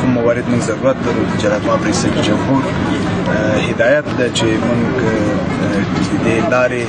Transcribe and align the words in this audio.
کوم 0.00 0.10
موارد 0.18 0.44
موږ 0.50 0.62
ضرورت 0.70 0.96
لرو 1.06 1.24
تجارت 1.34 1.64
ما 1.70 1.76
پرې 1.82 1.92
سر 1.92 2.22
جمهور 2.22 2.62
هدایت 3.70 4.12
ده 4.18 4.30
چې 4.34 4.48
موږ 4.66 6.10
د 6.24 6.28
لارې 6.50 6.84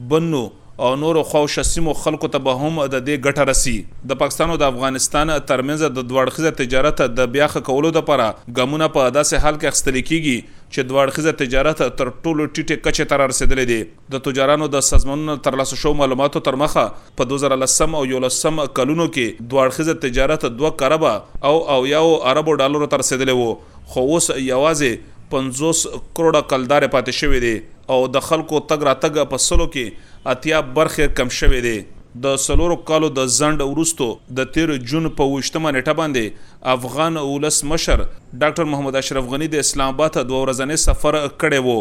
بنو 0.10 0.42
او 0.88 0.90
نورو 1.02 1.22
خوښ 1.28 1.64
سیمو 1.68 1.94
خلکو 2.00 2.28
ته 2.34 2.42
به 2.48 2.58
هم 2.64 2.76
د 2.86 3.00
دې 3.06 3.24
ګټه 3.28 3.48
رسی 3.50 3.72
د 4.12 4.18
پاکستان 4.24 4.52
او 4.56 4.58
د 4.64 4.74
افغانستان 4.74 5.32
ترمنځ 5.52 5.94
د 5.96 6.06
دوړخیزه 6.12 6.52
تجارت 6.60 7.02
د 7.20 7.32
بیاخه 7.38 7.62
کولو 7.70 7.92
لپاره 7.96 8.28
ګامونه 8.60 8.90
په 8.98 9.08
داسې 9.16 9.46
حال 9.46 9.58
کې 9.58 9.72
اخستل 9.72 9.98
کیږي 10.10 10.38
چې 10.52 10.92
دوړخیزه 10.92 11.34
تجارت 11.42 11.82
تر 12.04 12.12
ټولو 12.18 12.48
ټیټه 12.58 12.86
کچه 12.90 13.10
تر 13.16 13.26
رسیدلې 13.34 13.72
دي 13.72 14.18
د 14.18 14.24
تجارانو 14.30 14.70
د 14.78 14.86
سازمانونو 14.92 15.40
تر 15.50 15.60
لاسه 15.64 15.82
شو 15.86 15.96
معلوماتو 16.04 16.46
تر 16.52 16.60
مخه 16.66 16.86
په 17.10 17.30
2010 17.34 18.00
او 18.02 18.06
2011 18.16 18.74
کلونو 18.82 19.10
کې 19.18 19.50
دوړخیزه 19.56 20.00
تجارت 20.08 20.48
2 20.62 20.76
کرب 20.84 21.10
او 21.14 21.56
او 21.58 21.80
یو 21.96 22.06
اربو 22.34 22.58
ډالر 22.64 22.88
تر 22.98 23.06
رسیدلې 23.08 23.38
وو 23.44 23.78
خو 23.96 24.10
اوس 24.14 24.30
یوازې 24.38 25.14
50 25.34 25.86
کروڑه 26.18 26.42
کلدار 26.52 26.86
پاتې 26.96 27.20
شوې 27.22 27.40
دي 27.46 27.94
او 27.96 28.00
د 28.18 28.26
خلکو 28.30 28.62
تګ 28.72 28.86
را 28.90 28.94
تګ 29.06 29.26
په 29.34 29.44
سلو 29.50 29.68
کې 29.76 30.18
اتیا 30.34 30.62
برخه 30.80 31.08
کم 31.20 31.34
شوې 31.38 31.62
دي 31.66 31.74
د 32.26 32.38
سلورو 32.44 32.76
کالو 32.90 33.08
د 33.18 33.34
زند 33.40 33.64
ورستو 33.72 34.08
د 34.40 34.50
13 34.58 34.80
جون 34.92 35.10
په 35.22 35.30
وشتمه 35.34 35.74
نیټه 35.78 35.98
باندې 36.02 36.50
افغان 36.78 37.20
اولس 37.24 37.60
مشر 37.74 38.00
ډاکټر 38.00 38.72
محمد 38.76 39.00
اشرف 39.02 39.30
غنی 39.36 39.50
د 39.56 39.64
اسلام 39.68 39.96
آباد 39.98 40.16
ته 40.20 40.30
دوه 40.32 40.44
ورځې 40.44 40.84
سفر 40.86 41.20
کړی 41.44 41.64
وو 41.70 41.76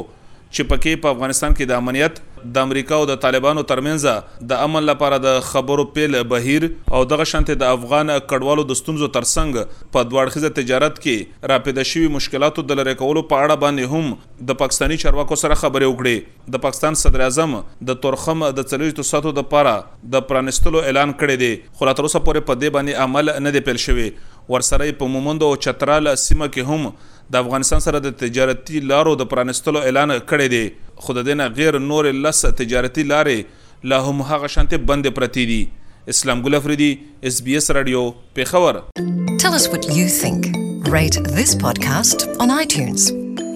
چې 0.55 0.69
پکې 0.73 1.01
په 1.05 1.15
افغانستان 1.17 1.55
کې 1.55 1.71
د 1.71 1.83
امنیت 1.83 2.19
د 2.57 2.67
امریکا 2.69 2.95
او 2.95 3.05
د 3.11 3.17
طالبانو 3.23 3.63
ترمنځ 3.71 4.43
د 4.51 4.61
امن 4.67 4.85
لپاره 4.89 5.19
د 5.25 5.39
خبرو 5.47 5.85
پیل 5.97 6.17
بهیر 6.33 6.67
او 6.99 7.01
دغه 7.13 7.27
شانته 7.31 7.57
د 7.63 7.73
افغان 7.77 8.13
کډوالو 8.33 8.65
د 8.71 8.79
ستونزو 8.81 9.09
ترڅنګ 9.17 9.91
په 9.97 10.09
دوړخیزه 10.13 10.51
تجارت 10.59 11.01
کې 11.07 11.51
راپیدا 11.53 11.87
شوی 11.93 12.13
مشکلاتو 12.19 12.65
د 12.73 12.81
لری 12.83 12.95
کولو 13.01 13.25
په 13.33 13.41
اړه 13.47 13.65
باندې 13.65 14.37
هم 14.37 14.53
د 14.53 14.61
پاکستانی 14.63 15.01
چارواکو 15.05 15.41
سره 15.43 15.59
خبرې 15.65 15.91
وکړې 15.93 16.57
د 16.57 16.65
پاکستان 16.69 17.01
صدر 17.03 17.27
اعظم 17.29 17.59
د 17.91 18.01
تورخم 18.07 18.47
د 18.61 18.71
چلوي 18.75 19.09
ساتو 19.13 19.35
د 19.41 19.51
پاره 19.57 19.77
د 20.17 20.25
پرانستلو 20.31 20.85
اعلان 20.87 21.17
کړی 21.23 21.37
دی 21.45 21.79
خو 21.79 21.91
لا 21.91 21.99
تر 22.03 22.09
اوسه 22.11 22.23
پورې 22.29 22.49
په 22.51 22.61
دې 22.63 22.79
باندې 22.79 23.09
عمل 23.09 23.35
نه 23.49 23.57
دی 23.59 23.67
پیل 23.71 23.85
شوی 23.89 24.09
ورسره 24.55 24.87
په 24.99 25.11
مومند 25.17 25.45
او 25.45 25.55
چترال 25.69 26.09
سیمه 26.25 26.49
کې 26.57 26.73
هم 26.73 27.15
د 27.33 27.37
افغانستان 27.45 27.81
سره 27.87 27.99
د 28.03 28.09
تجارتي 28.23 28.81
لارو 28.91 29.15
د 29.21 29.29
پرانستلو 29.33 29.79
اعلان 29.89 30.11
کړی 30.31 30.49
دی 30.55 30.63
خو 31.07 31.13
د 31.19 31.25
دې 31.29 31.35
نه 31.41 31.47
غیر 31.61 31.79
نور 31.91 32.05
لس 32.27 32.41
تجارتي 32.61 33.03
لارې 33.13 33.65
لا 33.93 33.99
هم 34.09 34.23
هغه 34.31 34.51
شانته 34.57 34.77
بند 34.91 35.07
پرتی 35.17 35.47
دي 35.53 35.61
اسلام 36.15 36.43
ګل 36.49 36.59
افریدي 36.59 36.91
اس 37.31 37.41
بي 37.47 37.57
اس 37.63 37.71
رادیو 37.79 38.05
پیښور 38.35 38.83
Tell 39.47 39.57
us 39.59 39.67
what 39.73 39.89
you 39.97 40.05
think. 40.21 40.47
Rate 40.95 41.17
this 41.39 41.55
podcast 41.67 42.25
on 42.45 42.55
iTunes. 42.63 43.09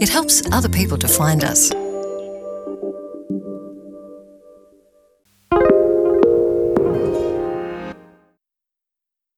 It 0.07 0.15
helps 0.19 0.41
other 0.59 0.73
people 0.81 1.03
to 1.07 1.13
find 1.21 1.49
us. 1.55 1.71